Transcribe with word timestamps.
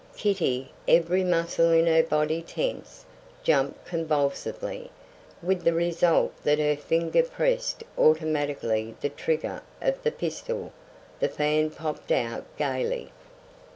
Kitty, 0.17 0.71
every 0.87 1.23
muscle 1.23 1.71
in 1.71 1.85
her 1.85 2.01
body 2.01 2.41
tense, 2.41 3.05
jumped 3.43 3.85
convulsively, 3.85 4.89
with 5.43 5.63
the 5.63 5.73
result 5.75 6.33
that 6.43 6.57
her 6.57 6.75
finger 6.75 7.21
pressed 7.21 7.83
automatically 7.99 8.95
the 8.99 9.09
trigger 9.09 9.61
of 9.79 10.03
her 10.03 10.09
pistol. 10.09 10.71
The 11.19 11.29
fan 11.29 11.69
popped 11.69 12.11
out 12.11 12.45
gayly. 12.57 13.11